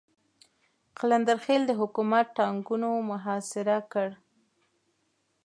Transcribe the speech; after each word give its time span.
قلندر 0.97 1.37
خېل 1.45 1.61
د 1.67 1.71
حکومت 1.81 2.25
ټانګونو 2.37 2.89
محاصره 3.11 3.77
کړ. 3.91 4.09